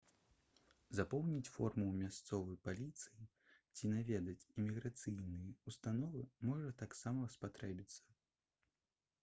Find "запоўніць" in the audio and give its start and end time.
0.99-1.51